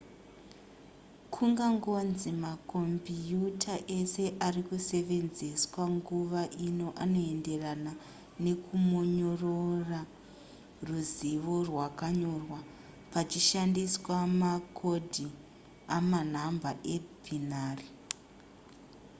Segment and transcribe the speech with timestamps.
[1.33, 7.91] kungangonzi makombiuta ese ari kusevenzeswa munguva ino anoenderana
[8.43, 10.01] nekumonyorora
[10.87, 12.59] ruzivo rwakanyorwa
[13.13, 15.27] pachishandiswa makodhi
[15.97, 17.87] emanhamba ebinary